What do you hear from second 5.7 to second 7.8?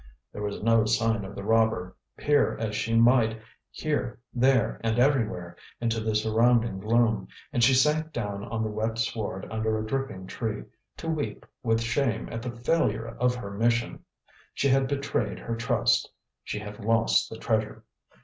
into the surrounding gloom, and she